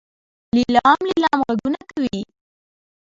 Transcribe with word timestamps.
لیلام 0.55 0.99
لیلام 1.09 1.39
غږونه 1.47 1.81
کوي. 1.91 2.21